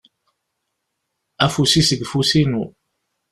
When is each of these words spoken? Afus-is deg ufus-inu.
Afus-is 1.45 1.89
deg 1.91 2.01
ufus-inu. 2.05 2.63